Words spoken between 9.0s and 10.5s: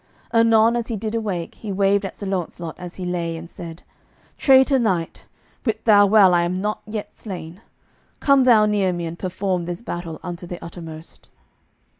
and perform this battle unto